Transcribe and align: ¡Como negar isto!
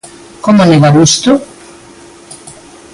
¡Como 0.45 0.61
negar 0.69 0.95
isto! 1.07 1.31